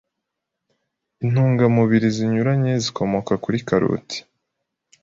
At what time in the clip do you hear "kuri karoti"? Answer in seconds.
3.43-4.17